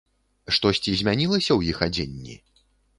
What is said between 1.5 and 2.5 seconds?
ў іх адзенні?